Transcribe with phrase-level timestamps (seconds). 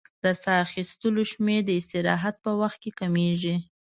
[0.23, 3.55] د سا اخیستلو شمېر د استراحت په وخت کې کمېږي.